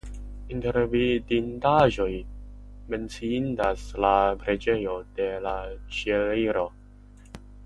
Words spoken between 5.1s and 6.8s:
de la Ĉieliro.